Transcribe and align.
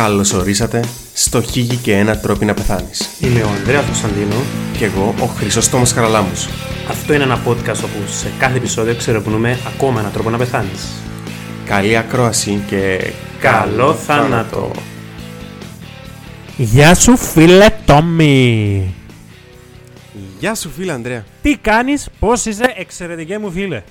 Καλώς 0.00 0.32
ορίσατε 0.32 0.84
στο 1.14 1.42
Χίγη 1.42 1.76
και 1.76 1.96
ένα 1.96 2.18
τρόπο 2.18 2.44
να 2.44 2.54
πεθάνεις. 2.54 3.10
Είμαι 3.20 3.42
ο 3.42 3.48
Ανδρέας 3.48 3.84
Κωνσταντίνο. 3.84 4.34
Και 4.78 4.84
εγώ 4.84 5.14
ο 5.20 5.24
Χρυσόστομος 5.24 5.92
Χαραλάμους. 5.92 6.48
Αυτό 6.88 7.14
είναι 7.14 7.22
ένα 7.22 7.42
podcast 7.46 7.84
όπου 7.84 8.06
σε 8.06 8.32
κάθε 8.38 8.56
επεισόδιο 8.56 8.94
ξερευνούμε 8.94 9.58
ακόμα 9.66 10.00
έναν 10.00 10.12
τρόπο 10.12 10.30
να 10.30 10.38
πεθάνεις. 10.38 10.86
Καλή 11.64 11.96
ακρόαση 11.96 12.62
και 12.66 13.12
Καλό 13.40 13.94
θάνατο! 13.94 14.70
Γεια 16.56 16.94
σου 16.94 17.16
φίλε 17.16 17.66
Τόμι! 17.84 18.94
Γεια 20.38 20.54
σου 20.54 20.70
φίλε 20.70 20.92
Ανδρέα. 20.92 21.24
Τι 21.42 21.56
κάνεις, 21.56 22.08
πώς 22.18 22.44
είσαι, 22.44 22.74
εξαιρετικέ 22.76 23.38
μου 23.38 23.50
φίλε. 23.50 23.82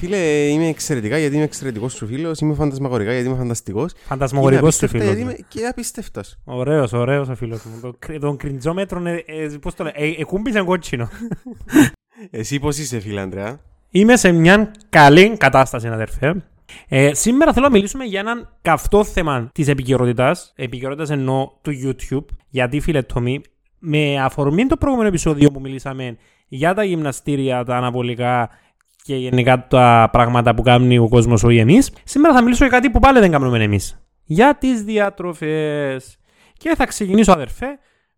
Φίλε, 0.00 0.16
είμαι 0.16 0.66
εξαιρετικά 0.66 1.18
γιατί 1.18 1.34
είμαι 1.34 1.44
εξαιρετικός 1.44 1.92
σου 1.92 2.06
φίλος. 2.06 2.40
Είμαι 2.40 2.54
φαντασμαγορικά 2.54 3.12
γιατί 3.12 3.26
είμαι 3.28 3.36
φανταστικός. 3.36 3.92
Φαντασμαγορικό 4.04 4.70
σου 4.70 4.88
φίλος. 4.88 5.06
γιατί 5.06 5.20
είμαι 5.20 5.36
και 5.48 5.66
απίστευτος. 5.66 6.38
Ωραίος, 6.44 6.92
ωραίος 6.92 7.28
ο 7.28 7.34
φίλος 7.34 7.64
μου. 7.64 7.80
Το, 7.80 8.18
τον 8.20 8.36
κριντζόμετρο, 8.36 9.02
ε, 9.06 9.24
ε, 9.26 9.48
πώς 9.60 9.74
το 9.74 9.84
λέει, 9.84 9.92
ε, 9.96 10.20
εκούμπησε 10.20 10.62
κότσινο. 10.62 11.08
Εσύ 12.30 12.58
πώς 12.58 12.78
είσαι, 12.78 13.00
φίλε 13.00 13.20
Ανδρέα; 13.20 13.60
Είμαι 13.90 14.16
σε 14.16 14.32
μια 14.32 14.70
καλή 14.88 15.36
κατάσταση, 15.36 15.88
αδερφέ. 15.88 16.42
Ε, 16.88 17.14
σήμερα 17.14 17.52
θέλω 17.52 17.66
να 17.66 17.72
μιλήσουμε 17.72 18.04
για 18.04 18.20
έναν 18.20 18.56
καυτό 18.62 19.04
θέμα 19.04 19.50
της 19.54 19.68
επικαιρότητας. 19.68 20.52
Επικαιρότητας 20.56 21.10
εννοώ 21.10 21.50
του 21.62 21.72
YouTube. 21.84 22.24
Γιατί, 22.48 22.80
φίλε 22.80 23.02
Τόμι, 23.02 23.40
με 23.78 24.22
αφορμή 24.22 24.66
το 24.66 24.76
προηγούμενο 24.76 25.08
επεισόδιο 25.08 25.50
που 25.50 25.60
μιλήσαμε 25.60 26.16
για 26.48 26.74
τα 26.74 26.84
γυμναστήρια, 26.84 27.64
τα 27.64 27.76
αναπολικά 27.76 28.50
και 29.02 29.16
γενικά 29.16 29.66
τα 29.66 30.08
πράγματα 30.12 30.54
που 30.54 30.62
κάνει 30.62 30.98
ο 30.98 31.08
κόσμος 31.08 31.44
όχι 31.44 31.58
εμεί, 31.58 31.78
σήμερα 32.04 32.34
θα 32.34 32.42
μιλήσω 32.42 32.64
για 32.64 32.72
κάτι 32.72 32.90
που 32.90 32.98
πάλι 32.98 33.18
δεν 33.18 33.30
κάνουμε 33.30 33.64
εμείς. 33.64 34.02
Για 34.24 34.56
τις 34.58 34.82
διατροφές. 34.82 36.16
Και 36.52 36.74
θα 36.76 36.86
ξεκινήσω, 36.86 37.32
αδερφέ, 37.32 37.66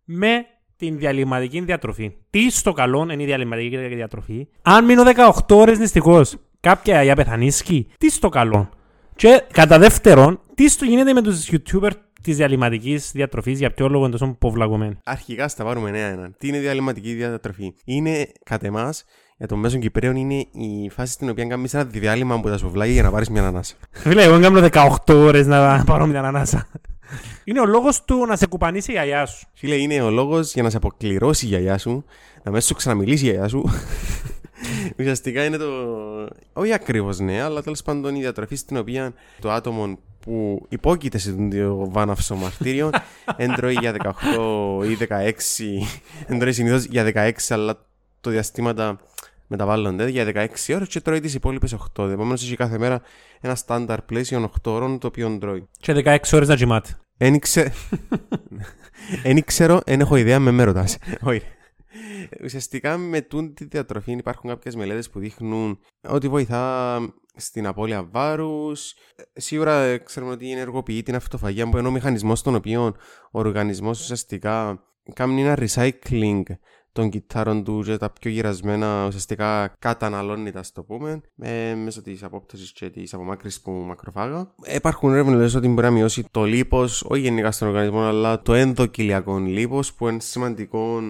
με 0.05 0.47
την 0.77 0.99
διαλυματική 0.99 1.61
διατροφή. 1.61 2.13
Τι 2.31 2.51
στο 2.51 2.73
καλό 2.73 3.09
είναι 3.13 3.23
η 3.23 3.27
διαλυματική 3.27 3.77
διατροφή; 3.77 4.49
Αν 4.63 4.85
μείνω 4.85 5.03
18 5.03 5.31
ώρες 5.51 5.79
νηστικό, 5.79 6.23
κάποια 6.61 7.03
για 7.03 7.15
πεθανίσκη, 7.15 7.89
τι 7.99 8.11
στο 8.11 8.29
καλό. 8.29 8.69
Και 9.17 9.43
κατά 9.53 9.79
δεύτερον, 9.79 10.41
τι 10.55 10.69
στο 10.69 10.85
γίνεται 10.85 11.13
με 11.13 11.23
τους 11.23 11.51
YouTubers 11.51 11.91
της 12.23 12.37
διαλυματικής 12.37 13.11
διατροφής, 13.13 13.59
για 13.59 13.73
ποιο 13.73 13.89
λόγο 13.89 14.03
είναι 14.03 14.13
τόσο 14.13 14.37
ποβλαγωμένοι. 14.39 14.99
Αρχικά 15.05 15.49
στα 15.49 15.65
πάρουμε 15.65 15.91
νέα 15.91 16.09
έναν. 16.09 16.35
Τι 16.39 16.49
είναι 16.49 16.59
διαλυματική 16.59 17.13
διατροφή; 17.13 17.75
Είναι 17.85 18.27
κατά 18.45 18.67
εμάς 18.67 19.05
για 19.39 19.47
τον 19.47 19.59
μέσο 19.59 19.79
Κυπρέων 19.79 20.17
είναι 20.17 20.35
η 20.53 20.91
φάση 20.91 21.13
στην 21.13 21.29
οποία 21.29 21.45
κάνεις 21.45 21.75
ένα 21.75 21.85
διάλειμμα 21.85 22.35
από 22.35 22.49
τα 22.49 22.57
σουβλάκια 22.57 22.93
για 22.93 23.03
να 23.03 23.11
πάρεις 23.11 23.29
μια 23.29 23.47
ανάσα. 23.47 23.75
Φίλε, 23.91 24.23
εγώ 24.23 24.41
κάνω 24.41 24.69
18 24.73 25.15
ώρες 25.15 25.47
να 25.47 25.85
πάρω 25.85 26.07
μια 26.07 26.21
ανάσα. 26.21 26.67
είναι 27.45 27.61
ο 27.61 27.67
λόγος 27.67 28.05
του 28.05 28.27
να 28.27 28.37
σε 28.37 28.47
κουπανίσει 28.47 28.91
η 28.91 28.95
γιαγιά 28.95 29.27
σου. 29.27 29.47
Φίλε, 29.53 29.75
είναι 29.75 30.01
ο 30.01 30.11
λόγος 30.11 30.53
για 30.53 30.63
να 30.63 30.71
σε 30.71 30.77
αποκληρώσει 30.77 31.45
η 31.45 31.49
γιαγιά 31.49 31.79
σου, 31.79 32.05
να 32.43 32.51
μέσα 32.51 32.67
σου 32.67 32.75
ξαναμιλήσει 32.75 33.25
η 33.25 33.29
γιαγιά 33.29 33.49
σου. 33.49 33.71
Ουσιαστικά 34.99 35.45
είναι 35.45 35.57
το. 35.57 35.69
Όχι 36.53 36.73
ακριβώς 36.73 37.19
ναι, 37.19 37.43
αλλά 37.43 37.63
τέλος 37.63 37.83
πάντων 37.83 38.15
η 38.15 38.21
διατροφή 38.21 38.55
στην 38.55 38.77
οποία 38.77 39.13
το 39.41 39.51
άτομο 39.51 39.99
που 40.21 40.67
υπόκειται 40.69 41.19
σε 41.19 41.33
το 41.33 41.91
βάναυσο 41.91 42.35
μαρτύριο 42.35 42.91
έντρωει 43.37 43.77
για 43.81 43.95
18 44.03 44.85
ή 44.85 44.97
16. 45.09 45.87
Έντρωει 46.27 46.53
συνήθως 46.53 46.85
για 46.85 47.13
16, 47.15 47.31
αλλά 47.49 47.87
το 48.23 48.31
διαστήματα 48.31 49.01
μεταβάλλονται 49.47 50.09
για 50.09 50.33
16 50.35 50.75
ώρες 50.75 50.89
και 50.89 51.01
τρώει 51.01 51.21
τις 51.21 51.35
υπόλοιπες 51.35 51.77
8. 51.97 52.11
Επομένως 52.11 52.43
έχει 52.43 52.57
κάθε 52.57 52.79
μέρα 52.79 53.03
ένα 53.41 53.55
στάνταρ 53.55 54.03
πλαίσιο 54.03 54.51
8 54.65 54.73
ώρων 54.73 54.99
το 54.99 55.07
οποίο 55.07 55.39
τρώει. 55.39 55.69
Και 55.79 55.93
16 56.05 56.19
ώρες 56.33 56.49
να 56.49 56.55
τζιμάται. 56.55 56.99
Εν 59.23 59.45
ξέρω, 59.45 59.81
δεν 59.87 60.01
έχω 60.01 60.17
ιδέα 60.17 60.39
με 60.39 60.51
με 60.51 60.65
ρωτάς. 60.65 60.99
Όχι. 61.23 61.43
Ουσιαστικά 62.45 62.97
με 62.97 63.21
τούν 63.21 63.55
τη 63.55 63.65
διατροφή 63.65 64.13
υπάρχουν 64.13 64.51
κάποιες 64.51 64.75
μελέτες 64.77 65.11
που 65.11 65.19
δείχνουν 65.19 65.79
ότι 66.09 66.29
βοηθά 66.29 66.99
στην 67.37 67.67
απώλεια 67.67 68.09
βάρους. 68.13 68.95
Σίγουρα 69.33 69.99
ξέρουμε 69.99 70.33
ότι 70.33 70.51
ενεργοποιεί 70.51 71.03
την 71.03 71.15
αυτοφαγία 71.15 71.69
που 71.69 71.79
είναι 71.79 71.89
ο 71.89 71.91
μηχανισμός 71.91 72.39
στον 72.39 72.55
οποίο 72.55 72.85
ο 73.31 73.39
οργανισμός 73.39 74.01
ουσιαστικά 74.01 74.83
κάνει 75.15 75.43
ένα 75.43 75.59
recycling 75.59 76.43
των 76.93 77.11
κιτάρων 77.11 77.65
του 77.65 77.83
και 77.85 77.97
τα 77.97 78.11
πιο 78.11 78.31
γυρασμένα 78.31 79.07
ουσιαστικά 79.07 79.75
καταναλώνει 79.79 80.51
τα 80.51 80.65
το 80.73 80.83
πούμε 80.83 81.21
ε, 81.39 81.75
μέσω 81.75 82.03
της 82.03 82.23
απόπτωσης 82.23 82.73
και 82.73 82.91
της 82.91 83.15
απομάκρυσης 83.15 83.61
που 83.61 83.71
μακροφάγα. 83.71 84.55
Υπάρχουν 84.75 85.13
έρευνες 85.13 85.55
ότι 85.55 85.69
μπορεί 85.69 85.87
να 85.87 85.91
μειώσει 85.91 86.25
το 86.31 86.45
λίπος, 86.45 87.03
όχι 87.03 87.21
γενικά 87.21 87.51
στον 87.51 87.69
οργανισμό, 87.69 88.03
αλλά 88.03 88.43
το 88.43 88.55
ενδοκυλιακό 88.55 89.39
λίπος 89.39 89.95
που 89.95 90.09
είναι 90.09 90.21
σημαντικό 90.21 91.01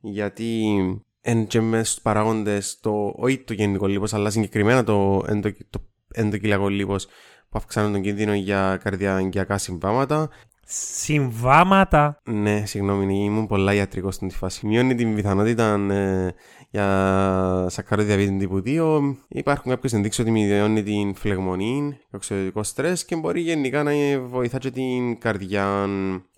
γιατί 0.00 0.74
εν 1.20 1.46
και 1.46 1.60
μες 1.60 1.90
στους 1.90 2.02
παράγοντες 2.02 2.78
το, 2.80 3.12
όχι 3.16 3.38
το 3.38 3.52
γενικό 3.52 3.86
λίπος 3.86 4.14
αλλά 4.14 4.30
συγκεκριμένα 4.30 4.84
το, 4.84 5.24
ενδο, 5.26 5.50
το 5.70 5.80
ενδοκυλιακό 6.12 6.68
λίπος 6.68 7.06
που 7.48 7.58
αυξάνουν 7.58 7.92
τον 7.92 8.02
κίνδυνο 8.02 8.34
για 8.34 8.80
καρδιαγγειακά 8.82 9.58
συμβάματα 9.58 10.28
Συμβάματα. 10.68 12.20
Ναι, 12.24 12.62
συγγνώμη, 12.66 13.24
ήμουν 13.24 13.46
πολλά 13.46 13.74
ιατρικός 13.74 14.14
στην 14.14 14.30
φάση. 14.30 14.66
Μειώνει 14.66 14.94
την 14.94 15.14
πιθανότητα 15.14 15.74
ε, 15.90 16.34
για 16.70 17.66
σακχαροδιαβήτη 17.68 18.36
τύπου 18.36 18.62
2. 18.66 19.16
Υπάρχουν 19.28 19.70
κάποιες 19.70 19.92
ενδείξεις 19.92 20.20
ότι 20.20 20.30
μειώνει 20.30 20.82
την 20.82 21.14
φλεγμονή, 21.14 21.98
το 22.10 22.16
οξειδωτικό 22.16 22.62
στρες 22.62 23.04
και 23.04 23.16
μπορεί 23.16 23.40
γενικά 23.40 23.82
να 23.82 23.92
βοηθά 24.20 24.58
και 24.58 24.70
την 24.70 25.18
καρδιά. 25.18 25.88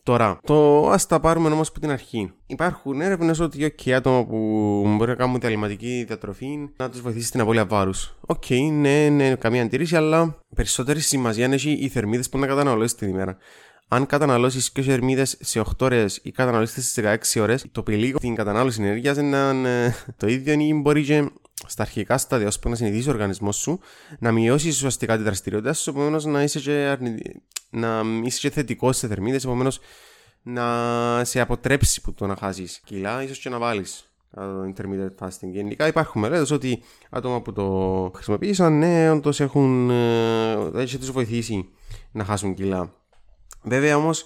Τώρα, 0.03 0.39
το 0.45 0.89
ας 0.91 1.06
τα 1.06 1.21
πάρουμε 1.21 1.49
όμως 1.49 1.69
από 1.69 1.81
την 1.81 1.91
αρχή. 1.91 2.33
Υπάρχουν 2.47 3.00
έρευνες 3.00 3.41
ότι 3.41 3.75
okay, 3.78 3.91
άτομα 3.91 4.25
που 4.25 4.37
μπορεί 4.97 5.10
να 5.10 5.16
κάνουν 5.16 5.41
διαλειμματική 5.41 6.04
διατροφή 6.06 6.69
να 6.77 6.91
τους 6.91 7.00
βοηθήσει 7.00 7.27
στην 7.27 7.41
απώλεια 7.41 7.65
βάρους. 7.65 8.15
Ok, 8.20 8.42
okay, 8.49 8.71
ναι, 8.72 9.09
ναι, 9.09 9.34
καμία 9.34 9.62
αντίρρηση, 9.62 9.97
αλλά 9.97 10.37
περισσότερη 10.55 11.00
σημασία 11.00 11.53
έχει 11.53 11.71
οι 11.71 11.89
θερμίδες 11.89 12.28
που 12.28 12.39
να 12.39 12.47
καταναλώσεις 12.47 12.95
την 12.95 13.09
ημέρα 13.09 13.37
αν 13.88 14.06
καταναλώσεις 14.06 14.71
και 14.71 14.82
θερμίδε 14.82 15.25
σε 15.25 15.60
8 15.60 15.65
ώρες 15.78 16.21
ή 16.22 16.31
καταναλώσεις 16.31 16.93
σε 16.93 17.19
16 17.37 17.41
ώρες, 17.41 17.65
το 17.72 17.82
πηλίγο 17.82 18.19
την 18.19 18.34
κατανάλωση 18.34 18.82
ενέργειας 18.82 19.16
είναι 19.16 19.84
ε, 19.84 19.94
το 20.16 20.26
ίδιο 20.26 20.53
ή 20.53 20.75
μπορεί 20.75 21.04
και 21.04 21.31
στα 21.66 21.82
αρχικά 21.82 22.19
στάδια, 22.19 22.47
ώσπου 22.47 22.69
να 22.69 22.75
συνηθίσει 22.75 23.09
ο 23.09 23.12
οργανισμός 23.12 23.56
σου, 23.56 23.81
να 24.19 24.32
μειώσεις 24.32 24.77
ουσιαστικά 24.77 25.16
τη 25.16 25.22
δραστηριότητα 25.22 25.72
σου, 25.72 25.91
επομένως 25.91 26.25
να 26.25 26.43
είσαι 26.43 26.60
και, 26.60 26.72
αρνη... 26.72 27.16
να 27.71 28.03
είσαι 28.25 28.38
και 28.41 28.50
θετικός 28.50 28.97
σε 28.97 29.06
θερμίδες, 29.06 29.44
επομένως 29.44 29.81
να 30.43 31.25
σε 31.25 31.41
αποτρέψει 31.41 32.00
που 32.00 32.15
το 32.15 32.27
να 32.27 32.37
χάσεις 32.37 32.81
κιλά, 32.84 33.22
ίσως 33.22 33.38
και 33.38 33.48
να 33.48 33.59
βάλεις 33.59 34.09
το 34.34 34.72
intermittent 34.75 35.27
fasting. 35.27 35.50
Γενικά 35.53 35.87
υπάρχουν 35.87 36.21
μελέτες 36.21 36.50
ότι 36.50 36.82
άτομα 37.10 37.41
που 37.43 37.53
το 37.53 38.10
χρησιμοποίησαν, 38.15 38.78
ναι, 38.78 39.10
όντως 39.10 39.41
έχουν. 39.41 39.91
Ε, 39.91 40.71
έχει 40.75 40.98
τους 40.98 41.10
βοηθήσει 41.10 41.69
να 42.12 42.25
χάσουν 42.25 42.54
κιλά. 42.54 42.97
Βέβαια 43.68 43.96
όμως 43.96 44.24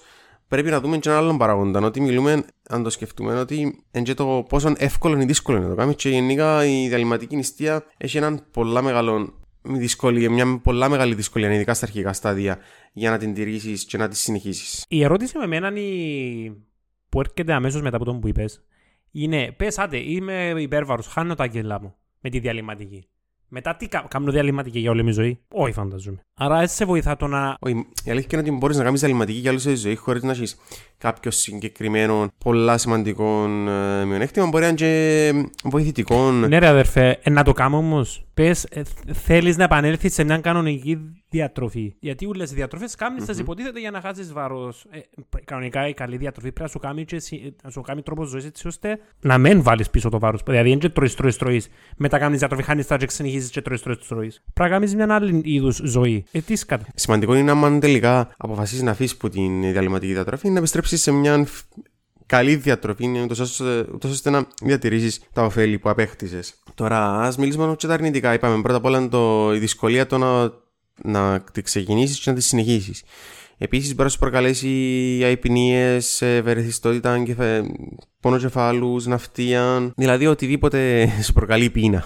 πρέπει 0.48 0.70
να 0.70 0.80
δούμε 0.80 0.98
και 0.98 1.08
έναν 1.08 1.20
άλλον 1.22 1.38
παράγοντα. 1.38 1.80
Ότι 1.80 2.00
μιλούμε, 2.00 2.44
αν 2.69 2.82
το 2.82 2.91
σκεφτούμε, 2.91 3.41
ότι 3.41 3.84
είναι 3.92 4.14
το 4.14 4.47
πόσο 4.48 4.72
εύκολο 4.76 5.20
ή 5.20 5.25
δύσκολο 5.25 5.56
είναι 5.56 5.66
να 5.66 5.72
το 5.72 5.76
κάνουμε. 5.76 5.97
Και 5.97 6.08
γενικά 6.08 6.66
η 6.66 6.88
διαλυματική 6.88 7.36
νηστεία 7.36 7.84
έχει 7.97 8.16
έναν 8.16 8.47
πολλά 8.50 8.82
μεγάλο 8.82 9.34
δυσκολία, 9.62 10.30
μια 10.30 10.60
πολλά 10.62 10.88
μεγάλη 10.88 11.14
δυσκολία, 11.14 11.54
ειδικά 11.54 11.75
στα 11.75 11.86
αρχικά 11.86 12.12
στάδια, 12.12 12.58
για 12.92 13.10
να 13.10 13.19
την 13.19 13.34
τηρήσεις 13.34 13.84
και 13.84 13.97
να 13.97 14.08
τη 14.08 14.16
συνεχίσεις. 14.16 14.84
Η 14.88 15.04
ερώτηση 15.04 15.38
με 15.38 15.44
εμένα 15.44 15.69
είναι 15.69 16.56
που 17.09 17.20
έρχεται 17.20 17.53
αμέσως 17.53 17.82
μετά 17.82 17.97
από 17.97 18.04
τον 18.04 18.20
που 18.20 18.28
είπες, 18.28 18.64
είναι 19.10 19.53
πες, 19.53 19.78
άντε, 19.78 19.97
είμαι 19.97 20.54
υπέρβαρος, 20.56 21.06
χάνω 21.06 21.34
τα 21.34 21.44
αγγελά 21.44 21.80
μου 21.80 21.94
με 22.20 22.30
τη 22.30 22.38
διαλυματική. 22.38 23.06
Μετά 23.48 23.76
τι 23.76 23.88
κάνω 23.88 24.30
διαλυματική 24.30 24.78
για 24.78 24.91
όλη 24.91 25.04
mi 25.06 25.12
ζωή; 25.12 25.41
Όχι, 25.48 25.72
φανταζόμαι. 25.72 26.24
Άρα 26.44 26.60
έτσι 26.60 26.76
σε 26.76 26.84
βοηθά 26.84 27.16
το 27.16 27.26
να. 27.26 27.56
Όχι, 27.60 27.86
η 28.04 28.10
αλήθεια 28.10 28.28
είναι 28.33 28.48
ότι 28.48 28.59
μπορείς 28.59 28.77
να 28.77 28.84
κάνεις 28.84 29.00
διαλυματική 29.00 29.39
για 29.39 29.50
όλη 29.50 29.60
τη 29.60 29.74
ζωή 29.74 29.97
χωρίς 29.97 30.22
να 30.22 30.30
έχεις 30.30 30.56
κάποιο 30.98 31.30
συγκεκριμένο 31.30 32.28
πολλά 32.39 32.78
σημαντικό 32.78 33.44
ε, 33.44 34.04
μειονέκτημα. 34.04 34.47
Μπορεί 34.47 34.62
να 34.62 34.68
είναι 34.68 34.77
και 34.77 35.33
βοηθητικό. 35.65 36.30
Ναι, 36.30 36.59
ρε 36.59 36.66
αδερφέ, 36.66 37.18
ε, 37.22 37.30
να 37.30 37.42
το 37.42 37.53
κάνω 37.53 37.77
όμως. 37.77 38.27
Πες, 38.34 38.65
ε, 38.65 38.83
θέλεις 39.12 39.56
να 39.56 39.65
επανέλθεις 39.65 40.15
σε 40.15 40.24
μια 40.24 40.39
κανονική 40.39 40.98
διατροφή. 41.28 41.94
Γιατί 41.98 42.27
όλε 42.27 42.42
οι 42.42 42.54
διατροφές 42.54 42.95
κάνεις, 42.95 43.24
mm-hmm. 43.27 43.38
υποτίθεται 43.38 43.80
για 43.80 43.91
να 43.91 44.00
χάσεις 44.00 44.33
βάρος. 44.33 44.86
Ε, 44.91 44.98
κανονικά 45.45 45.88
η 45.88 45.95
καλή 45.95 46.16
διατροφή 46.16 46.53
πρέπει 46.53 46.62
να 46.62 46.68
σου 46.68 46.78
κάνει, 46.78 47.04
και, 47.04 47.16
να 47.62 47.71
σου 47.71 47.80
κάνει 47.80 48.03
τρόπος 48.03 48.28
ζωής 48.28 48.45
έτσι 48.45 48.66
ώστε 48.66 48.98
να 49.21 49.38
μην 49.38 49.62
βάλεις 49.62 49.91
πίσω 49.91 50.09
το 50.09 50.18
βάρος. 50.18 50.42
Δηλαδή, 50.45 50.68
δεν 50.68 50.78
είναι 50.78 50.88
τρώεις, 50.88 51.15
τρώεις, 51.15 51.36
τρώεις. 51.36 51.68
Μετά 51.97 52.18
κάνεις 52.18 52.38
διατροφή, 52.38 52.62
χάνεις 52.62 52.86
τα 52.86 52.97
και 52.97 53.10
συνεχίζεις 53.10 53.50
και 53.50 53.62
τρώεις, 53.62 53.83
τρώεις, 53.83 54.06
τρώεις. 54.09 54.42
Πρέπει 54.54 54.71
να 54.71 54.77
κάνεις 54.77 54.95
μια 54.95 55.15
άλλη 55.15 55.41
είδους 55.45 55.80
ζωή. 55.84 56.24
Ε, 56.34 56.41
τι 56.41 56.57
σκάτα. 56.57 56.87
Σημαντικό 56.95 57.34
είναι 57.34 57.51
αν 57.51 57.81
τελικά 57.81 58.34
αποφασίσεις 58.37 58.83
να 58.83 58.91
αφήσεις 58.91 59.13
από 59.13 59.29
την 59.29 59.61
διαλυματική 59.61 60.13
διατροφή 60.13 60.49
να 60.49 60.59
επιστρέψεις 60.59 61.03
σε 61.03 61.11
μια 61.11 61.47
καλή 62.27 62.57
διατροφή, 62.57 63.21
ούτως 63.23 63.41
ώστε 64.05 64.31
να 64.31 64.47
διατηρήσεις 64.63 65.21
τα 65.33 65.45
ωφέλη 65.45 65.79
που 65.79 65.89
απέκτησες. 65.89 66.55
Τώρα, 66.75 67.21
ας 67.21 67.37
μιλήσουμε 67.37 67.75
και 67.77 67.87
τα 67.87 67.95
αρνητικά. 67.95 68.34
Είπαμε 68.34 68.63
πρώτα 68.63 68.77
απ' 68.77 68.84
όλα 68.84 69.09
το, 69.09 69.55
η 69.55 69.59
δυσκολία 69.59 70.07
το 70.07 70.19
να, 70.19 70.53
να 71.03 71.45
τη 71.53 71.63
ξεκινήσεις 71.63 72.21
και 72.21 72.31
να 72.31 72.37
τη 72.37 72.43
συνεχίσεις. 72.43 73.03
Επίσης 73.59 73.91
μπορεί 73.91 74.03
να 74.03 74.09
σου 74.09 74.19
προκαλέσει 74.19 74.69
αϊπνίες, 75.25 76.23
βερεθιστότητα, 76.43 77.23
κεφε... 77.23 77.63
πόνο 78.21 78.39
κεφάλου, 78.39 79.03
ναυτία. 79.05 79.93
Δηλαδή 79.97 80.27
οτιδήποτε 80.27 81.09
σου 81.23 81.33
προκαλεί 81.33 81.71
πείνα. 81.71 82.05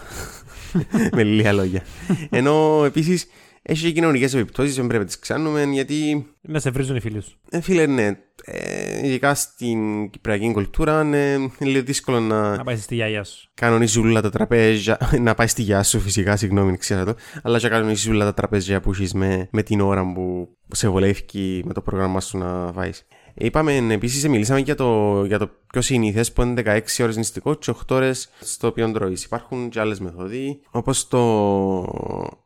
Με 1.12 1.22
λίγα 1.22 1.52
λόγια. 1.52 1.82
Ενώ 2.30 2.84
επίσης 2.84 3.26
έχει 3.68 3.86
και 3.86 3.92
κοινωνικές 3.92 4.34
επιπτώσεις, 4.34 4.74
δεν 4.74 4.86
πρέπει 4.86 5.00
να 5.02 5.06
τις 5.06 5.18
ξέρουμε 5.18 5.62
γιατί. 5.62 6.26
Να 6.40 6.58
σε 6.58 6.70
βρίζουν 6.70 6.96
οι 6.96 7.00
φίλοι 7.00 7.22
σου. 7.22 7.38
Ε, 7.50 7.60
φίλε, 7.60 7.86
ναι. 7.86 8.18
Ε, 8.44 9.06
ειδικά 9.06 9.34
στην 9.34 10.10
κυπριακή 10.10 10.52
κουλτούρα 10.52 11.04
ναι, 11.04 11.32
είναι 11.32 11.50
λίγο 11.58 11.84
δύσκολο 11.84 12.20
να. 12.20 12.56
Να 12.56 12.64
πάει 12.64 12.76
στη 12.76 12.94
γιαγιά 12.94 13.24
σου. 13.24 13.48
Κανονίζει 13.54 13.98
όλα 13.98 14.20
τα 14.20 14.30
τραπέζια. 14.30 14.98
να 15.20 15.34
πάει 15.34 15.46
στη 15.46 15.62
γιαγιά 15.62 15.84
σου, 15.84 16.00
φυσικά, 16.00 16.36
συγγνώμη, 16.36 16.76
ξέρω 16.76 17.04
το. 17.04 17.14
Αλλά 17.42 17.58
και 17.58 17.68
κανονίζει 17.68 18.10
όλα 18.10 18.24
τα 18.24 18.34
τραπέζια 18.34 18.80
που 18.80 18.90
έχεις 18.90 19.14
με, 19.14 19.48
με 19.50 19.62
την 19.62 19.80
ώρα 19.80 20.12
που 20.12 20.48
σε 20.72 20.88
βολεύει 20.88 21.62
με 21.64 21.72
το 21.72 21.80
πρόγραμμα 21.80 22.20
σου 22.20 22.38
να 22.38 22.72
βάει. 22.72 22.90
Είπαμε 23.38 23.76
επίσης, 23.76 24.28
μιλήσαμε 24.28 24.60
για 24.60 24.74
το, 24.74 25.24
για 25.24 25.38
το 25.38 25.50
πιο 25.66 25.80
συνήθε 25.80 26.24
που 26.34 26.42
είναι 26.42 26.62
16 26.64 26.80
ώρες 27.02 27.16
νηστικό 27.16 27.54
και 27.54 27.72
8 27.86 27.90
ώρες 27.90 28.28
στο 28.40 28.66
οποίο 28.66 28.92
τρώει. 28.92 29.16
Υπάρχουν 29.24 29.68
και 29.68 29.80
άλλες 29.80 30.00
μεθοδοί, 30.00 30.60
όπως 30.70 31.08
το 31.08 31.22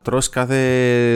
τρώ 0.03 0.21
κάθε 0.31 0.57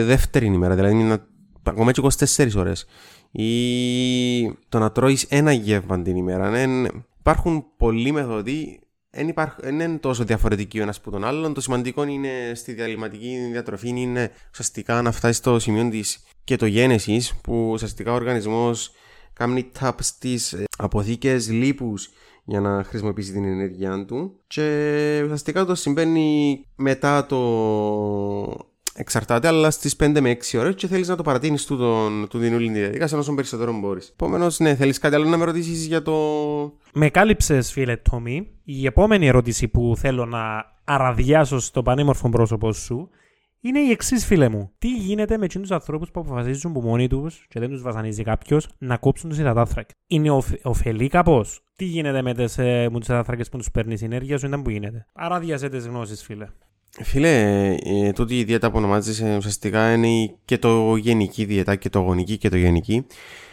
δεύτερη 0.04 0.46
ημέρα, 0.46 0.74
δηλαδή 0.74 0.94
να, 0.94 1.26
ακόμα 1.62 1.92
και 1.92 2.02
24 2.36 2.48
ώρες. 2.56 2.86
Ή 3.30 4.52
το 4.68 4.78
να 4.78 4.92
τρώεις 4.92 5.22
ένα 5.22 5.52
γεύμα 5.52 6.02
την 6.02 6.16
ημέρα. 6.16 6.50
Ναι, 6.50 6.66
ναι. 6.66 6.88
υπάρχουν 7.18 7.64
πολλοί 7.76 8.12
μεθοδοί 8.12 8.80
δεν, 9.10 9.28
υπάρχ, 9.28 9.56
είναι 9.68 9.98
τόσο 9.98 10.24
διαφορετική 10.24 10.78
ο 10.78 10.82
ένας 10.82 10.96
από 10.96 11.10
τον 11.10 11.24
άλλον. 11.24 11.54
Το 11.54 11.60
σημαντικό 11.60 12.06
είναι 12.06 12.52
στη 12.54 12.72
διαλυματική 12.72 13.48
διατροφή 13.52 13.88
είναι 13.88 14.30
ουσιαστικά 14.50 15.02
να 15.02 15.12
φτάσεις 15.12 15.36
στο 15.36 15.58
σημείο 15.58 15.88
της 15.88 16.24
και 16.44 16.56
το 16.56 16.66
γένεση, 16.66 17.20
που 17.42 17.70
ουσιαστικά 17.70 18.12
ο 18.12 18.14
οργανισμός 18.14 18.90
κάνει 19.36 19.70
tap 19.80 19.92
στις 19.98 20.52
ε, 20.52 20.64
αποθήκες 20.78 21.50
λίπους 21.50 22.10
για 22.44 22.60
να 22.60 22.84
χρησιμοποιήσει 22.84 23.32
την 23.32 23.44
ενέργειά 23.44 24.04
του 24.04 24.40
και 24.46 25.20
ουσιαστικά 25.24 25.64
το 25.64 25.74
συμβαίνει 25.74 26.60
μετά 26.76 27.26
το 27.26 27.38
εξαρτάται, 28.96 29.48
αλλά 29.48 29.70
στις 29.70 29.96
5 30.00 30.20
με 30.20 30.36
6 30.52 30.58
ώρες 30.58 30.74
και 30.74 30.86
θέλεις 30.86 31.08
να 31.08 31.16
το 31.16 31.22
παρατείνεις 31.22 31.64
του, 31.64 31.76
τον, 31.76 32.26
του 32.28 32.38
την 32.38 32.54
όλη 32.54 32.70
διαδικασία 32.70 33.18
όσο 33.18 33.34
περισσότερο 33.34 33.72
μπορείς. 33.72 34.08
Επομένως, 34.08 34.58
ναι, 34.58 34.74
θέλεις 34.74 34.98
κάτι 34.98 35.14
άλλο 35.14 35.28
να 35.28 35.36
με 35.36 35.44
ρωτήσεις 35.44 35.86
για 35.86 36.02
το. 36.02 36.14
Με 36.92 37.10
κάλυψες, 37.10 37.72
φίλε 37.72 37.96
Τόμι. 37.96 38.48
Η 38.64 38.86
επόμενη 38.86 39.26
ερώτηση 39.26 39.68
που 39.68 39.94
θέλω 39.98 40.26
να 40.26 40.74
αραδιάσω 40.84 41.58
στο 41.58 41.82
πανέμορφο 41.82 42.28
πρόσωπό 42.28 42.72
σου 42.72 43.08
είναι 43.66 43.80
η 43.80 43.90
εξής, 43.90 44.26
φίλε 44.26 44.48
μου. 44.48 44.70
Τι 44.78 44.88
γίνεται 44.88 45.38
με 45.38 45.48
τους 45.48 45.70
ανθρώπους 45.70 46.10
που 46.10 46.20
αποφασίζουν 46.20 46.72
που 46.72 46.80
μόνοι 46.80 47.08
τους 47.08 47.46
και 47.48 47.60
δεν 47.60 47.68
τους 47.68 47.82
βασανίζει 47.82 48.22
κάποιος 48.22 48.68
να 48.78 48.96
κόψουν 48.96 49.28
τους 49.28 49.38
υδατάθρακε. 49.38 49.94
Είναι 50.06 50.30
οφ, 50.30 50.50
ωφελή 50.62 51.08
κάπως; 51.08 51.60
Τι 51.76 51.84
γίνεται 51.84 52.22
με 52.22 52.34
τι 52.34 52.44
ε, 52.56 52.82
υδατάθρακε 52.82 53.44
που 53.50 53.56
τους 53.56 53.70
παίρνεις 53.70 53.98
συνέργεια 53.98 54.38
σου, 54.38 54.46
ήταν 54.46 54.62
που 54.62 54.70
γίνεται; 54.70 55.06
Άρα 55.14 55.38
διασέ 55.38 55.68
τις 55.68 55.86
γνώσεις, 55.86 56.22
φίλε. 56.22 56.46
Φίλε, 57.02 57.74
ε, 57.84 58.12
τούτη 58.12 58.38
η 58.38 58.44
δίαιτα 58.44 58.70
που 58.70 58.76
ονομάζεσαι 58.76 59.36
ουσιαστικά 59.36 59.92
είναι 59.92 60.34
και 60.44 60.58
το 60.58 60.96
γενική 60.96 61.44
δίαιτα 61.44 61.76
και 61.76 61.88
το 61.88 61.98
γονική 61.98 62.36
και 62.36 62.48
το 62.48 62.56
γενική. 62.56 63.06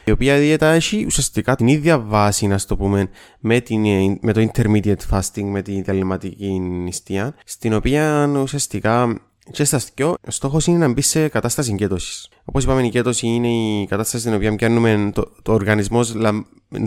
Η 0.05 0.11
οποία 0.11 0.37
δίαιτα 0.37 0.67
έχει 0.67 1.05
ουσιαστικά 1.05 1.55
την 1.55 1.67
ίδια 1.67 1.99
βάση, 1.99 2.47
να 2.47 2.59
το 2.67 2.77
πούμε, 2.77 3.09
με, 3.39 3.59
την, 3.59 3.81
με 4.21 4.33
το 4.33 4.47
intermediate 4.53 5.09
fasting, 5.09 5.43
με 5.43 5.61
την 5.61 5.83
διαλυματική 5.83 6.59
νηστεία, 6.59 7.35
στην 7.45 7.73
οποία 7.73 8.25
ουσιαστικά 8.41 9.21
και 9.51 9.63
στα 9.63 9.79
στοιχείο, 9.79 10.15
ο 10.27 10.31
στόχος 10.31 10.67
είναι 10.67 10.77
να 10.77 10.93
μπεις 10.93 11.07
σε 11.07 11.27
κατάσταση 11.27 11.75
κέτωση. 11.75 12.29
Όπως 12.45 12.63
είπαμε, 12.63 12.85
η 12.85 12.89
κέτωση 12.89 13.27
είναι 13.27 13.47
η 13.47 13.85
κατάσταση 13.89 14.23
στην 14.23 14.35
οποία 14.35 14.55
πιάνουμε 14.55 15.11
το, 15.13 15.31
το 15.41 15.53
οργανισμός 15.53 16.15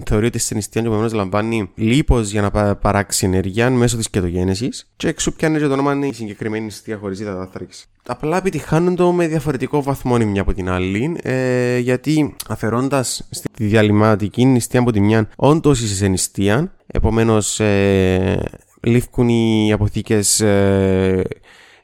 θεωρεί 0.07 0.27
ότι 0.27 0.39
στην 0.39 0.57
νηστεία 0.57 0.81
και 0.81 0.87
επομένως 0.87 1.13
λαμβάνει 1.13 1.71
λίπος 1.75 2.31
για 2.31 2.41
να 2.41 2.77
παράξει 2.77 3.27
ενέργεια 3.27 3.71
μέσω 3.71 3.97
της 3.97 4.11
κετογένεσης 4.11 4.91
και 4.97 5.09
εξού 5.09 5.33
πιάνει 5.33 5.59
και 5.59 5.67
το 5.67 5.73
όνομα 5.73 6.07
η 6.07 6.13
συγκεκριμένη 6.13 6.65
νηστεία 6.65 6.97
χωρίς 6.97 7.21
υδατάθρακε. 7.21 7.77
Απλά 8.07 8.37
επιτυχάνουν 8.37 8.97
το 8.97 9.13
με 9.13 9.27
διαφορετικό 9.27 9.83
βαθμό 9.83 10.17
η 10.21 10.25
μια 10.25 10.41
από 10.41 10.55
την 10.55 10.69
άλλη, 10.69 11.17
ε, 11.23 11.79
γιατί 11.79 12.37
αφαιρώντας 12.49 13.29
στη 13.31 13.49
διαλυματική 13.65 14.45
νηστεία 14.45 14.81
από 14.81 14.93
τη 14.93 15.01
μια, 15.01 15.29
όντως 15.37 15.81
είσαι 15.81 15.95
σε 15.95 16.07
νηστεία, 16.07 16.73
επομένως 16.87 17.61
ε, 17.61 18.43
λήφκουν 18.81 19.29
οι 19.29 19.73
αποθήκες. 19.73 20.41
Ε, 20.41 21.23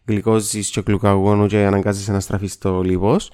γλυκόζης 0.07 0.71
και 0.71 0.83
γλουκαγόνου 0.87 1.47
και 1.47 1.59
αναγκάζεσαι 1.59 2.13
να 2.13 2.21
στραφείς 2.21 2.53
στο 2.53 2.83
λίπος 2.83 3.31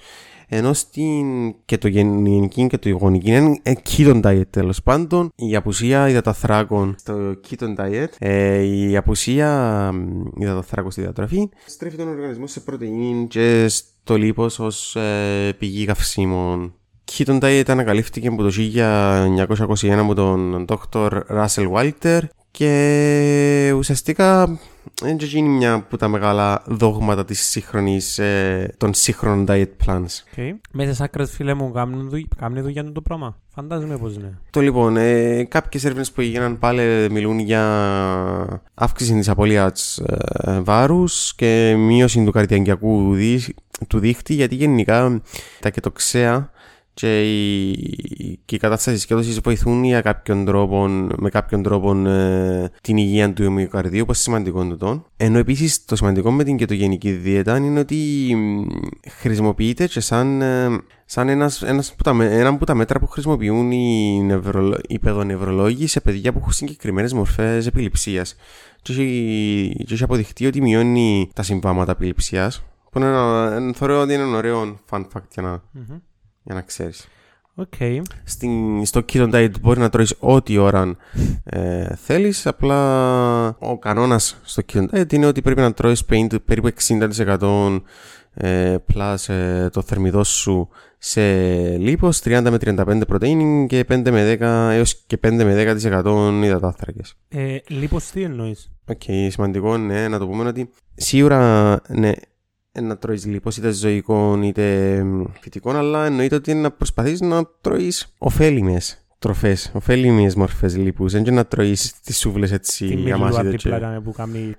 ενώ 0.48 0.72
στην 0.72 1.54
και 1.64 1.78
το 1.78 1.88
γενική 1.88 2.66
και 2.66 2.78
το 2.78 2.90
γονική 2.90 3.30
είναι 3.30 3.60
keto 3.64 4.24
diet 4.24 4.46
τέλος 4.50 4.82
πάντων. 4.82 5.30
Η 5.34 5.56
απουσία 5.56 6.08
υδαταθράκων 6.08 6.94
στο 6.98 7.34
keto 7.48 7.76
diet, 7.76 8.08
ε, 8.18 8.62
η 8.62 8.96
απουσία 8.96 9.92
υδαταθράκων 10.38 10.90
στη 10.90 11.00
διατροφή 11.00 11.48
στρέφει 11.66 11.96
τον 11.96 12.08
οργανισμό 12.08 12.46
σε 12.46 12.60
πρωτεΐνη 12.60 13.26
και 13.28 13.66
στο 13.68 14.16
λίπος 14.16 14.58
ως 14.58 14.96
ε, 14.96 15.52
πηγή 15.58 15.84
καυσίμων. 15.84 16.72
Keto 17.12 17.40
diet 17.40 17.64
ανακαλύφθηκε 17.66 18.28
από 18.28 18.42
το 18.42 18.50
1921 19.78 19.88
από 19.88 20.14
τον 20.14 20.64
Dr. 20.68 21.20
Russell 21.30 21.70
Walter 21.72 22.20
και 22.50 23.72
ουσιαστικά 23.76 24.58
είναι 25.06 25.24
γίνει 25.24 25.48
μια 25.48 25.72
από 25.72 25.96
τα 25.96 26.08
μεγάλα 26.08 26.62
δόγματα 26.66 27.24
της 27.24 27.48
σύγχρονης, 27.48 28.18
ε, 28.18 28.74
των 28.76 28.94
σύγχρονων 28.94 29.46
diet 29.48 29.68
plans. 29.86 30.36
Okay. 30.36 30.52
Μέσα 30.72 30.94
σε 30.94 31.04
άκρες 31.04 31.30
φίλε 31.30 31.54
μου 31.54 31.70
κάνουν 31.72 32.08
δουλειά 32.08 32.92
το 32.92 33.00
πράγμα. 33.00 33.36
Φαντάζομαι 33.54 33.96
πως 33.96 34.14
είναι. 34.14 34.38
Το 34.50 34.60
λοιπόν, 34.60 34.96
ε, 34.96 35.44
κάποιες 35.44 35.84
έρευνες 35.84 36.12
που 36.12 36.20
έγιναν 36.20 36.58
πάλι 36.58 37.10
μιλούν 37.10 37.38
για 37.38 38.62
αύξηση 38.74 39.14
της 39.14 39.28
απώλειας 39.28 39.98
ε, 39.98 40.60
βάρους 40.60 41.34
και 41.34 41.74
μείωση 41.78 42.24
του 42.24 42.32
καρδιαγκιακού 42.32 43.16
του 43.88 43.98
δίχτυ 43.98 44.34
γιατί 44.34 44.54
γενικά 44.54 45.20
τα 45.60 45.70
κετοξέα 45.70 46.50
και 46.98 47.22
η, 47.22 48.40
και 48.44 48.54
η 48.54 48.58
κατάσταση 48.58 48.98
σκέτωση 48.98 49.40
βοηθούν 49.42 49.84
για 49.84 50.00
κάποιον 50.00 50.44
τρόπο, 50.44 50.88
με 51.16 51.28
κάποιον 51.30 51.62
τρόπο 51.62 52.08
ε, 52.08 52.70
την 52.80 52.96
υγεία 52.96 53.32
του 53.32 53.52
μυοκαρδίου, 53.52 54.00
όπως 54.02 54.18
σημαντικό 54.18 54.62
είναι 54.62 54.74
το. 54.74 55.04
Ενώ 55.16 55.38
επίσης 55.38 55.84
το 55.84 55.96
σημαντικό 55.96 56.30
με 56.30 56.44
την 56.44 56.56
κετογενική 56.56 57.10
δίαιτα 57.10 57.56
είναι 57.56 57.78
ότι 57.78 57.96
χρησιμοποιείται 59.08 59.86
και 59.86 60.00
σαν, 60.00 60.42
ε, 60.42 60.78
σαν 61.04 61.28
ένας, 61.28 61.62
ένας 61.62 61.94
που 61.94 62.02
τα, 62.02 62.10
ένα 62.24 62.48
από 62.48 62.66
τα 62.66 62.74
μέτρα 62.74 62.98
που 62.98 63.06
χρησιμοποιούν 63.06 63.70
οι, 63.70 64.20
νευρολο, 64.22 64.78
οι 64.88 64.98
παιδονευρολόγοι 64.98 65.86
σε 65.86 66.00
παιδιά 66.00 66.32
που 66.32 66.38
έχουν 66.38 66.52
συγκεκριμένες 66.52 67.12
μορφές 67.12 67.66
επιληψίας. 67.66 68.36
Και 68.82 68.92
έχει, 68.92 69.84
και 69.86 69.94
έχει 69.94 70.02
αποδειχτεί 70.02 70.46
ότι 70.46 70.60
μειώνει 70.60 71.30
τα 71.34 71.42
συμβάματα 71.42 71.92
επιληψίας. 71.92 72.64
Που 72.90 72.98
είναι 72.98 73.06
ένα, 73.06 73.72
θεωρώ 73.74 74.00
ότι 74.00 74.14
είναι 74.14 74.22
ένα 74.22 74.36
ωραίο 74.36 74.78
fun 74.90 75.00
fact 75.00 75.28
για 75.32 75.42
να. 75.42 75.56
Mm-hmm 75.56 76.00
για 76.48 76.56
να 76.56 76.62
ξέρεις. 76.62 77.08
Okay. 77.56 78.00
στο 78.82 79.04
keto 79.12 79.34
diet 79.34 79.60
μπορεί 79.60 79.80
να 79.80 79.88
τρώεις 79.88 80.14
ό,τι 80.18 80.58
ώρα 80.58 80.96
ε, 81.44 81.94
θέλεις 81.94 82.46
απλά 82.46 83.46
ο 83.58 83.78
κανόνας 83.78 84.40
στο 84.42 84.62
keto 84.72 84.84
diet 84.90 85.12
είναι 85.12 85.26
ότι 85.26 85.42
πρέπει 85.42 85.60
να 85.60 85.72
τρώεις 85.72 86.04
περίπου 86.44 86.68
60% 87.38 87.80
ε, 88.34 88.76
plus 88.94 89.16
ε, 89.26 89.68
το 89.68 89.82
θερμιδό 89.82 90.24
σου 90.24 90.68
σε 90.98 91.22
λίπος 91.76 92.20
30 92.24 92.40
με 92.42 92.56
35 92.60 93.00
πρωτεΐνη 93.06 93.66
και 93.66 93.84
5 93.88 94.10
με 94.10 94.36
10 94.40 94.40
έως 94.72 94.94
και 95.06 95.18
5 95.22 95.32
με 95.32 95.76
10% 95.92 96.40
υδατάθρακες 96.44 97.14
ε, 97.28 97.56
Λίπος 97.68 98.04
τι 98.04 98.22
εννοείς; 98.22 98.70
Οκ, 98.86 99.00
okay, 99.06 99.26
σημαντικό 99.30 99.74
είναι 99.74 100.08
να 100.08 100.18
το 100.18 100.26
πούμε 100.26 100.48
ότι 100.48 100.70
σίγουρα 100.94 101.80
ναι, 101.88 102.12
να 102.80 102.98
τρώεις 102.98 103.26
λίπος 103.26 103.56
είτε 103.56 103.70
ζωικών 103.70 104.42
είτε 104.42 105.04
φυτικών, 105.40 105.76
αλλά 105.76 106.06
εννοείται 106.06 106.34
ότι 106.34 106.50
είναι 106.50 106.60
να 106.60 106.70
προσπαθείς 106.70 107.20
να 107.20 107.42
τρώεις 107.60 108.14
ωφέλιμες 108.18 109.06
τροφές, 109.18 109.70
ωφέλιμες 109.74 110.34
μορφές 110.34 110.76
λίπους. 110.76 111.12
Δεν 111.12 111.20
είναι 111.20 111.30
να 111.30 111.46
τρώεις 111.46 112.00
τις 112.00 112.18
σούβλες 112.18 112.52
έτσι 112.52 112.86
για 112.86 113.18
μας. 113.18 113.36
Τι 113.36 113.56
πλάκα 113.56 114.00
που 114.04 114.12
κάνει. 114.12 114.54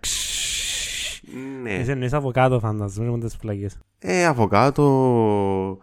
Ναι. 1.64 1.74
Εσύ 1.74 1.92
εννοείς 1.92 2.14
αβοκάτο 2.14 2.60
φαντάζομαι 2.60 3.12
με 3.12 3.20
τις 3.20 3.36
πλάκες. 3.36 3.78
Ε, 4.00 4.26
αβοκάτο... 4.26 5.78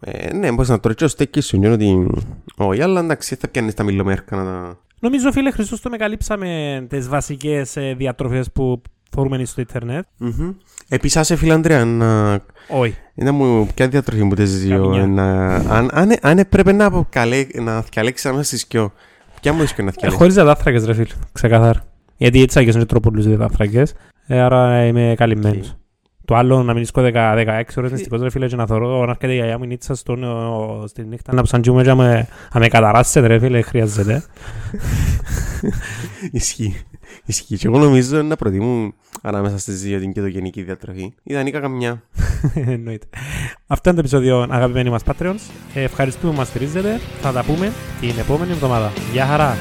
Ε, 0.00 0.32
ναι, 0.32 0.52
μπορείς 0.52 0.68
να 0.68 0.80
τρώεις 0.80 0.96
και 0.96 1.04
ο 1.04 1.08
στέκι 1.08 1.40
σου, 1.40 1.58
νιώνω 1.58 1.74
ότι... 1.74 2.06
Όχι, 2.56 2.82
αλλά 2.82 3.00
εντάξει, 3.00 3.34
θα 3.34 3.48
πιάνεις 3.48 3.74
τα 3.74 3.82
μιλομέρκα 3.82 4.36
να 4.36 4.44
τα... 4.44 4.78
Νομίζω, 5.00 5.32
φίλε 5.32 5.50
Χριστός, 5.50 5.80
το 5.80 5.90
μεγαλύψαμε 5.90 6.86
τις 6.88 7.08
βασικές 7.08 7.76
ε, 7.76 7.94
διατροφές 7.98 8.52
που 8.52 8.82
φορούμε 9.10 9.44
στο 9.44 9.60
ίντερνετ. 9.60 10.04
Mm-hmm. 10.20 10.54
Επίσης, 10.88 11.16
άσε 11.16 11.36
φίλε 11.36 11.52
Ανδρέα, 11.52 11.84
να... 11.84 12.34
Όχι. 12.68 12.94
Είναι 13.14 13.30
μου 13.30 13.68
ποια 13.74 13.88
διατροφή 13.88 14.22
μου 14.22 14.34
τις 14.34 14.60
δύο. 14.60 15.06
Να... 15.06 15.54
Αν, 15.54 15.88
αν, 15.92 16.16
αν 16.22 16.38
έπρεπε 16.38 16.72
να, 16.72 16.84
αποκαλέ... 16.84 17.46
να 17.54 17.82
θυκαλέξεις 17.82 18.26
ανάμεσα 18.26 18.48
στις 18.48 18.66
δυο, 18.70 18.92
ποια 19.40 19.52
μου 19.52 19.62
είσαι 19.62 19.82
να 19.82 19.90
θυκαλέξεις. 19.90 20.18
Χωρίς 20.18 20.34
δάφραγες 20.34 20.84
ρε 20.84 20.94
φίλε, 20.94 21.14
ξεκαθάρα. 21.32 21.82
Γιατί 22.16 22.42
έτσι 22.42 22.58
άγιες 22.58 22.74
είναι 22.74 22.86
τρόπο 22.86 23.10
πολλούς 23.10 23.36
δάφραγες, 23.36 23.94
ε, 24.26 24.40
άρα 24.40 24.86
είμαι 24.86 25.14
καλυμμένος. 25.16 25.76
Το 26.28 26.34
άλλο 26.34 26.56
να 26.56 26.62
μην 26.62 26.74
βρίσκω 26.74 27.02
16 27.04 27.62
ώρες 27.76 27.90
νηστικός 27.90 28.20
ρε 28.20 28.30
φίλε 28.30 28.46
και 28.46 28.56
να 28.56 28.66
θωρώ 28.66 29.04
να 29.04 29.10
έρχεται 29.10 29.32
η 29.32 29.34
γιαγιά 29.34 29.58
μου 29.58 29.64
η 29.64 29.66
νίτσα 29.66 29.94
στον, 29.94 30.24
ο, 30.24 30.84
στη 30.86 31.04
νύχτα 31.04 31.34
να 31.34 31.42
ψαντζούμε 31.42 31.82
και 31.82 31.88
να 31.88 31.94
με, 31.94 32.28
να 32.54 32.60
με 32.60 32.68
καταράσσετε 32.68 33.26
ρε 33.26 33.38
φίλε, 33.38 33.62
χρειάζεται. 33.62 34.24
Ισχύει. 36.30 36.80
Ισχύει. 37.24 37.56
Και 37.56 37.66
εγώ 37.66 37.78
νομίζω 37.78 38.22
να 38.22 38.36
προτιμούν 38.36 38.94
ανάμεσα 39.22 39.58
στις 39.58 39.82
δύο 39.82 39.98
την 39.98 40.12
κετογενική 40.12 40.62
διατροφή. 40.62 41.12
Ιδανικά 41.22 41.60
καμιά. 41.60 42.02
Εννοείται. 42.74 43.06
Αυτό 43.66 43.90
είναι 43.90 44.00
το 44.00 44.06
επεισόδιο 44.06 44.46
αγαπημένοι 44.50 44.90
μας 44.90 45.02
Patreons. 45.04 45.50
Ε, 45.74 45.82
ευχαριστούμε 45.82 46.32
που 46.32 46.38
μας 46.38 46.48
στηρίζετε. 46.48 47.00
Θα 47.20 47.32
τα 47.32 47.44
πούμε 47.44 47.72
την 48.00 48.14
επόμενη 48.18 48.50
εβδομάδα. 48.50 48.92
Γεια 49.12 49.26
χαρά. 49.26 49.56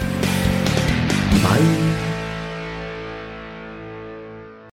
Bye. 1.44 1.87